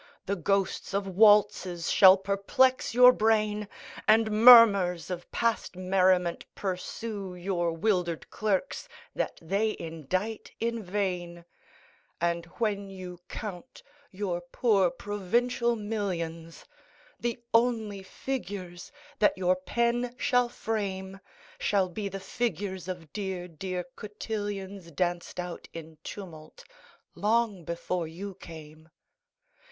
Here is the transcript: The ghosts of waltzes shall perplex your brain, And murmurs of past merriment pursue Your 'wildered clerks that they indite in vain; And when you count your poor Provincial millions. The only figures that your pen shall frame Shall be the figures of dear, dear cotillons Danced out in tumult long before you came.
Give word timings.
The 0.25 0.35
ghosts 0.35 0.95
of 0.95 1.05
waltzes 1.07 1.91
shall 1.91 2.17
perplex 2.17 2.95
your 2.95 3.13
brain, 3.13 3.67
And 4.07 4.31
murmurs 4.31 5.11
of 5.11 5.31
past 5.31 5.75
merriment 5.75 6.43
pursue 6.55 7.35
Your 7.35 7.71
'wildered 7.73 8.27
clerks 8.31 8.89
that 9.13 9.37
they 9.43 9.75
indite 9.79 10.51
in 10.59 10.81
vain; 10.81 11.45
And 12.19 12.45
when 12.57 12.89
you 12.89 13.19
count 13.27 13.83
your 14.09 14.41
poor 14.51 14.89
Provincial 14.89 15.75
millions. 15.75 16.65
The 17.19 17.39
only 17.53 18.01
figures 18.01 18.91
that 19.19 19.37
your 19.37 19.55
pen 19.55 20.15
shall 20.17 20.49
frame 20.49 21.19
Shall 21.59 21.89
be 21.89 22.09
the 22.09 22.19
figures 22.19 22.87
of 22.87 23.13
dear, 23.13 23.47
dear 23.47 23.83
cotillons 23.95 24.89
Danced 24.89 25.39
out 25.39 25.67
in 25.73 25.99
tumult 26.03 26.63
long 27.13 27.63
before 27.63 28.07
you 28.07 28.33
came. 28.33 28.89